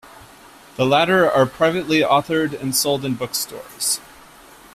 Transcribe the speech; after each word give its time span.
The 0.77 0.85
latter 0.87 1.29
are 1.31 1.45
privately 1.45 1.99
authored 1.99 2.59
and 2.59 2.75
sold 2.75 3.05
in 3.05 3.13
bookstores. 3.13 3.99